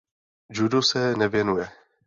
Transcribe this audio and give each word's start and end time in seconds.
Judu 0.49 0.81
se 0.83 1.15
nevěnuje. 1.15 1.69